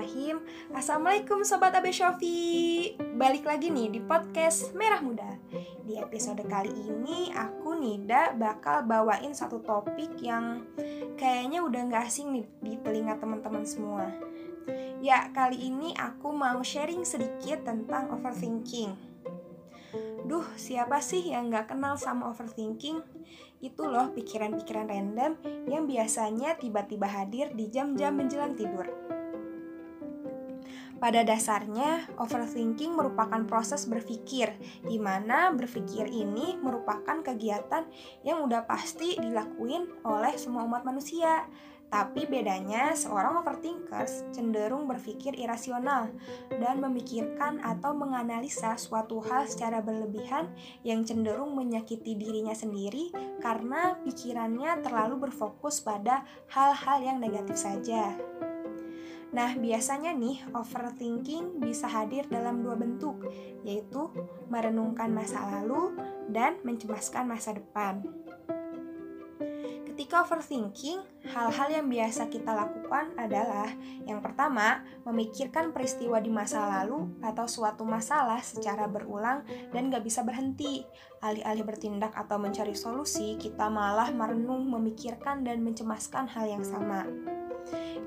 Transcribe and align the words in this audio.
Bismillahirrahmanirrahim. 0.00 0.72
Assalamualaikum 0.72 1.38
Sobat 1.44 1.76
Abe 1.76 1.92
Shofi 1.92 2.96
Balik 3.20 3.44
lagi 3.44 3.68
nih 3.68 3.92
di 3.92 4.00
podcast 4.00 4.72
Merah 4.72 5.04
Muda. 5.04 5.36
Di 5.84 6.00
episode 6.00 6.40
kali 6.48 6.72
ini 6.72 7.28
aku 7.36 7.76
Nida 7.76 8.32
bakal 8.32 8.88
bawain 8.88 9.36
satu 9.36 9.60
topik 9.60 10.16
yang 10.24 10.64
kayaknya 11.20 11.60
udah 11.60 11.84
gak 11.92 12.08
asing 12.08 12.32
nih 12.32 12.46
di 12.64 12.72
telinga 12.80 13.20
teman-teman 13.20 13.68
semua. 13.68 14.08
Ya 15.04 15.28
kali 15.36 15.68
ini 15.68 15.92
aku 15.92 16.32
mau 16.32 16.64
sharing 16.64 17.04
sedikit 17.04 17.68
tentang 17.68 18.08
overthinking. 18.16 18.96
Duh, 20.24 20.48
siapa 20.56 21.04
sih 21.04 21.28
yang 21.28 21.52
gak 21.52 21.76
kenal 21.76 22.00
sama 22.00 22.32
overthinking? 22.32 23.04
Itu 23.60 23.84
loh 23.84 24.16
pikiran-pikiran 24.16 24.88
random 24.88 25.36
yang 25.68 25.84
biasanya 25.84 26.56
tiba-tiba 26.56 27.04
hadir 27.04 27.52
di 27.52 27.68
jam-jam 27.68 28.16
menjelang 28.16 28.56
tidur. 28.56 29.09
Pada 31.00 31.24
dasarnya, 31.24 32.12
overthinking 32.20 32.92
merupakan 32.92 33.40
proses 33.48 33.88
berpikir, 33.88 34.52
di 34.84 35.00
mana 35.00 35.48
berpikir 35.48 36.04
ini 36.04 36.60
merupakan 36.60 37.24
kegiatan 37.24 37.88
yang 38.20 38.44
udah 38.44 38.68
pasti 38.68 39.16
dilakuin 39.16 39.88
oleh 40.04 40.36
semua 40.36 40.68
umat 40.68 40.84
manusia. 40.84 41.48
Tapi 41.90 42.28
bedanya, 42.28 42.94
seorang 42.94 43.42
overthinkers 43.42 44.28
cenderung 44.30 44.86
berpikir 44.86 45.34
irasional 45.34 46.12
dan 46.52 46.78
memikirkan 46.84 47.64
atau 47.64 47.96
menganalisa 47.96 48.76
suatu 48.76 49.24
hal 49.24 49.48
secara 49.48 49.80
berlebihan 49.80 50.52
yang 50.86 51.02
cenderung 51.02 51.56
menyakiti 51.56 52.14
dirinya 52.14 52.54
sendiri 52.54 53.10
karena 53.40 53.98
pikirannya 54.06 54.84
terlalu 54.86 55.26
berfokus 55.26 55.82
pada 55.82 56.22
hal-hal 56.52 57.02
yang 57.02 57.18
negatif 57.18 57.58
saja. 57.58 58.14
Nah, 59.30 59.54
biasanya 59.54 60.10
nih 60.10 60.42
overthinking 60.50 61.62
bisa 61.62 61.86
hadir 61.86 62.26
dalam 62.26 62.66
dua 62.66 62.74
bentuk, 62.74 63.22
yaitu 63.62 64.10
merenungkan 64.50 65.14
masa 65.14 65.46
lalu 65.46 65.94
dan 66.26 66.58
mencemaskan 66.66 67.30
masa 67.30 67.54
depan. 67.54 68.02
Ketika 70.00 70.24
overthinking, 70.24 71.28
hal-hal 71.30 71.68
yang 71.70 71.86
biasa 71.86 72.32
kita 72.32 72.56
lakukan 72.56 73.12
adalah 73.20 73.68
yang 74.08 74.24
pertama, 74.24 74.80
memikirkan 75.04 75.76
peristiwa 75.76 76.18
di 76.18 76.32
masa 76.32 76.66
lalu 76.66 77.20
atau 77.20 77.44
suatu 77.44 77.84
masalah 77.84 78.40
secara 78.40 78.88
berulang 78.88 79.44
dan 79.70 79.92
gak 79.92 80.02
bisa 80.02 80.24
berhenti. 80.24 80.82
Alih-alih 81.20 81.68
bertindak 81.68 82.16
atau 82.16 82.40
mencari 82.40 82.72
solusi, 82.72 83.36
kita 83.36 83.68
malah 83.68 84.08
merenung, 84.10 84.72
memikirkan, 84.72 85.44
dan 85.44 85.60
mencemaskan 85.60 86.32
hal 86.32 86.48
yang 86.48 86.64
sama. 86.64 87.04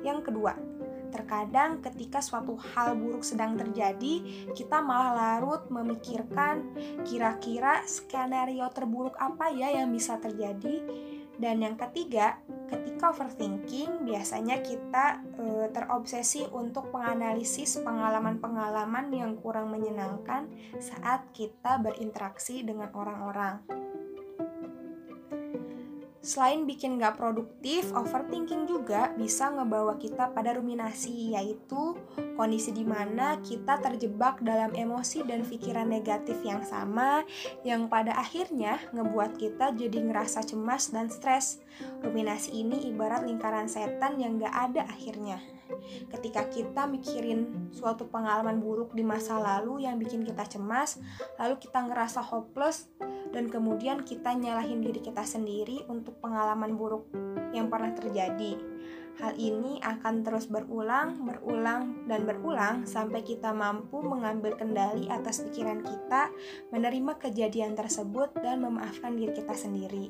Yang 0.01 0.33
kedua, 0.33 0.57
Terkadang 1.13 1.77
ketika 1.85 2.25
suatu 2.25 2.57
hal 2.57 2.97
buruk 2.97 3.21
sedang 3.21 3.53
terjadi, 3.53 4.25
kita 4.57 4.81
malah 4.81 5.13
larut 5.13 5.69
memikirkan 5.69 6.73
kira-kira 7.05 7.85
skenario 7.85 8.65
terburuk 8.73 9.13
apa 9.21 9.53
ya 9.53 9.69
yang 9.69 9.93
bisa 9.93 10.17
terjadi. 10.17 10.81
Dan 11.33 11.65
yang 11.65 11.77
ketiga, 11.77 12.37
ketika 12.69 13.09
overthinking, 13.09 14.05
biasanya 14.05 14.61
kita 14.61 15.21
e, 15.33 15.45
terobsesi 15.73 16.45
untuk 16.53 16.93
menganalisis 16.93 17.81
pengalaman-pengalaman 17.81 19.09
yang 19.09 19.33
kurang 19.41 19.73
menyenangkan 19.73 20.45
saat 20.77 21.25
kita 21.33 21.81
berinteraksi 21.81 22.61
dengan 22.61 22.93
orang-orang. 22.93 23.82
Selain 26.23 26.63
bikin 26.63 27.03
gak 27.03 27.19
produktif, 27.19 27.91
overthinking 27.91 28.63
juga 28.63 29.11
bisa 29.19 29.51
ngebawa 29.51 29.99
kita 29.99 30.31
pada 30.31 30.55
ruminasi, 30.55 31.35
yaitu 31.35 31.99
kondisi 32.39 32.71
di 32.71 32.87
mana 32.87 33.43
kita 33.43 33.83
terjebak 33.83 34.39
dalam 34.39 34.71
emosi 34.71 35.27
dan 35.27 35.43
pikiran 35.43 35.83
negatif 35.83 36.39
yang 36.47 36.63
sama, 36.63 37.27
yang 37.67 37.91
pada 37.91 38.15
akhirnya 38.15 38.79
ngebuat 38.95 39.35
kita 39.35 39.75
jadi 39.75 39.99
ngerasa 39.99 40.47
cemas 40.47 40.95
dan 40.95 41.11
stres. 41.11 41.59
Ruminasi 41.99 42.55
ini 42.55 42.87
ibarat 42.87 43.27
lingkaran 43.27 43.67
setan 43.67 44.15
yang 44.15 44.39
gak 44.39 44.71
ada 44.71 44.87
akhirnya. 44.87 45.43
Ketika 46.07 46.47
kita 46.47 46.87
mikirin 46.87 47.67
suatu 47.75 48.07
pengalaman 48.07 48.63
buruk 48.63 48.95
di 48.95 49.03
masa 49.03 49.43
lalu 49.43 49.83
yang 49.83 49.99
bikin 49.99 50.23
kita 50.23 50.47
cemas, 50.47 51.03
lalu 51.35 51.59
kita 51.59 51.83
ngerasa 51.83 52.23
hopeless, 52.23 52.87
dan 53.33 53.49
kemudian 53.49 54.05
kita 54.05 54.37
nyalahin 54.37 54.85
diri 54.85 55.01
kita 55.01 55.25
sendiri 55.25 55.81
untuk 55.89 56.12
pengalaman 56.19 56.77
buruk 56.77 57.09
yang 57.55 57.69
pernah 57.71 57.93
terjadi. 57.95 58.59
Hal 59.21 59.37
ini 59.37 59.77
akan 59.77 60.25
terus 60.25 60.49
berulang, 60.49 61.21
berulang, 61.21 62.09
dan 62.09 62.25
berulang 62.25 62.89
sampai 62.89 63.21
kita 63.21 63.53
mampu 63.53 64.01
mengambil 64.01 64.57
kendali 64.57 65.05
atas 65.05 65.45
pikiran 65.45 65.85
kita, 65.85 66.33
menerima 66.73 67.21
kejadian 67.21 67.77
tersebut, 67.77 68.33
dan 68.41 68.65
memaafkan 68.65 69.13
diri 69.13 69.37
kita 69.37 69.53
sendiri. 69.53 70.09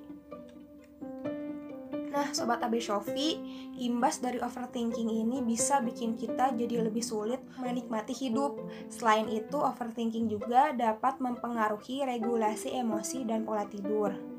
Nah, 2.13 2.29
Sobat 2.29 2.61
Abe 2.61 2.77
Shofi, 2.77 3.41
imbas 3.81 4.21
dari 4.21 4.37
overthinking 4.37 5.09
ini 5.09 5.41
bisa 5.41 5.81
bikin 5.81 6.13
kita 6.13 6.53
jadi 6.53 6.85
lebih 6.85 7.01
sulit 7.01 7.41
menikmati 7.57 8.13
hidup. 8.13 8.61
Selain 8.87 9.25
itu, 9.27 9.57
overthinking 9.57 10.29
juga 10.29 10.71
dapat 10.77 11.17
mempengaruhi 11.17 12.05
regulasi 12.05 12.69
emosi 12.77 13.25
dan 13.25 13.43
pola 13.43 13.65
tidur. 13.65 14.32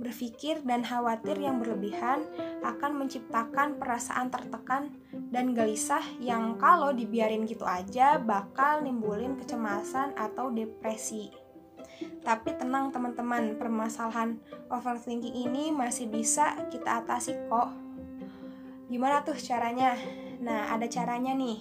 Berpikir 0.00 0.64
dan 0.64 0.86
khawatir 0.86 1.36
yang 1.36 1.60
berlebihan 1.60 2.24
akan 2.64 3.04
menciptakan 3.04 3.76
perasaan 3.76 4.32
tertekan 4.32 4.94
dan 5.32 5.52
gelisah 5.52 6.02
yang 6.20 6.56
kalau 6.56 6.92
dibiarin 6.92 7.44
gitu 7.44 7.64
aja 7.64 8.16
bakal 8.16 8.80
nimbulin 8.84 9.36
kecemasan 9.36 10.16
atau 10.16 10.48
depresi. 10.52 11.32
Tapi 12.22 12.54
tenang 12.56 12.94
teman-teman, 12.94 13.58
permasalahan 13.58 14.38
overthinking 14.70 15.34
ini 15.34 15.74
masih 15.74 16.06
bisa 16.06 16.54
kita 16.70 17.02
atasi 17.02 17.34
kok. 17.50 17.70
Gimana 18.86 19.24
tuh 19.24 19.34
caranya? 19.38 19.96
Nah, 20.42 20.74
ada 20.74 20.86
caranya 20.90 21.34
nih. 21.34 21.58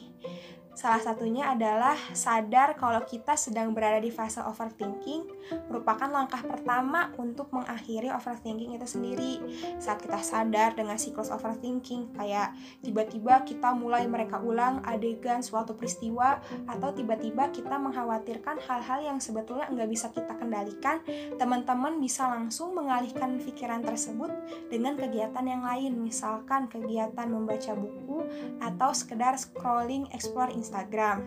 Salah 0.72 1.04
satunya 1.04 1.52
adalah 1.52 2.00
sadar 2.16 2.80
kalau 2.80 3.04
kita 3.04 3.36
sedang 3.36 3.76
berada 3.76 4.00
di 4.00 4.09
fase 4.09 4.40
overthinking 4.40 5.28
merupakan 5.68 6.08
langkah 6.08 6.40
pertama 6.46 7.12
untuk 7.20 7.52
mengakhiri 7.52 8.08
overthinking 8.12 8.76
itu 8.76 8.88
sendiri. 8.88 9.34
Saat 9.81 10.04
kita 10.06 10.20
sadar 10.24 10.74
dengan 10.78 10.96
siklus 10.96 11.28
overthinking, 11.28 12.16
kayak 12.16 12.56
tiba-tiba 12.80 13.44
kita 13.44 13.76
mulai 13.76 14.08
mereka 14.08 14.40
ulang 14.40 14.80
adegan 14.88 15.44
suatu 15.44 15.76
peristiwa 15.76 16.40
atau 16.68 16.90
tiba-tiba 16.96 17.52
kita 17.52 17.76
mengkhawatirkan 17.76 18.64
hal-hal 18.64 19.00
yang 19.04 19.18
sebetulnya 19.20 19.68
nggak 19.68 19.90
bisa 19.92 20.08
kita 20.14 20.34
kendalikan, 20.40 21.04
teman-teman 21.36 22.00
bisa 22.00 22.31
langsung 22.31 22.72
mengalihkan 22.72 23.40
pikiran 23.42 23.84
tersebut 23.84 24.31
dengan 24.72 24.96
kegiatan 24.96 25.44
yang 25.44 25.64
lain, 25.68 26.00
misalkan 26.00 26.72
kegiatan 26.72 27.28
membaca 27.28 27.76
buku 27.76 28.24
atau 28.64 28.96
sekedar 28.96 29.36
scrolling 29.36 30.08
explore 30.16 30.54
Instagram. 30.62 31.26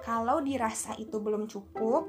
Kalau 0.00 0.40
dirasa 0.40 0.96
itu 0.96 1.20
belum 1.20 1.46
cukup, 1.46 2.08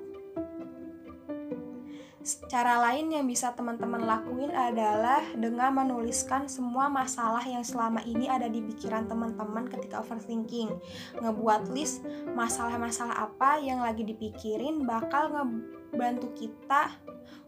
cara 2.50 2.82
lain 2.82 3.14
yang 3.14 3.30
bisa 3.30 3.54
teman-teman 3.54 4.02
lakuin 4.02 4.50
adalah 4.50 5.22
dengan 5.38 5.70
menuliskan 5.78 6.50
semua 6.50 6.90
masalah 6.90 7.46
yang 7.46 7.62
selama 7.62 8.02
ini 8.02 8.26
ada 8.26 8.50
di 8.50 8.66
pikiran 8.66 9.06
teman-teman 9.06 9.70
ketika 9.70 10.02
overthinking. 10.02 10.74
Ngebuat 11.22 11.70
list 11.70 12.02
masalah-masalah 12.34 13.30
apa 13.30 13.62
yang 13.62 13.86
lagi 13.86 14.02
dipikirin 14.02 14.90
bakal 14.90 15.30
ngebantu 15.30 16.34
kita 16.34 16.98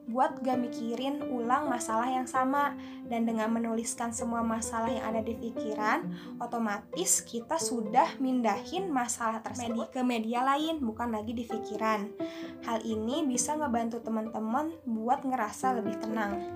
buat 0.07 0.39
gak 0.39 0.55
mikirin 0.55 1.19
ulang 1.27 1.67
masalah 1.67 2.07
yang 2.07 2.25
sama. 2.25 2.73
Dan 3.07 3.27
dengan 3.27 3.51
menuliskan 3.51 4.15
semua 4.15 4.43
masalah 4.43 4.91
yang 4.91 5.05
ada 5.07 5.23
di 5.23 5.35
pikiran 5.35 6.07
otomatis 6.39 7.23
kita 7.23 7.59
sudah 7.59 8.15
mindahin 8.19 8.87
masalah 8.91 9.43
tersebut 9.43 9.91
ke 9.91 10.01
media 10.03 10.43
lain 10.43 10.79
bukan 10.83 11.11
lagi 11.11 11.35
di 11.35 11.43
pikiran. 11.43 12.07
Hal 12.63 12.83
ini 12.83 13.23
bisa 13.27 13.55
ngebantu 13.55 14.03
teman-teman 14.03 14.71
buat 14.87 15.23
ngerasa 15.23 15.79
lebih 15.79 15.99
tenang. 15.99 16.55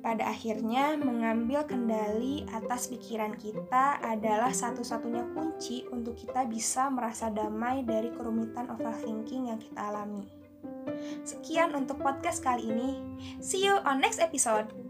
Pada 0.00 0.32
akhirnya 0.32 0.96
mengambil 0.96 1.68
kendali 1.68 2.48
atas 2.56 2.88
pikiran 2.88 3.36
kita 3.36 4.00
adalah 4.00 4.48
satu-satunya 4.48 5.28
kunci 5.36 5.84
untuk 5.92 6.16
kita 6.16 6.48
bisa 6.48 6.88
merasa 6.88 7.28
damai 7.28 7.84
dari 7.84 8.08
kerumitan 8.08 8.72
overthinking 8.72 9.52
yang 9.52 9.60
kita 9.60 9.92
alami. 9.92 10.39
Sekian 11.24 11.76
untuk 11.76 12.00
podcast 12.00 12.40
kali 12.40 12.68
ini. 12.68 12.90
See 13.40 13.64
you 13.64 13.78
on 13.84 14.00
next 14.00 14.18
episode. 14.20 14.89